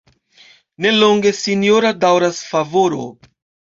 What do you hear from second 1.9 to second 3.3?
daŭras favoro.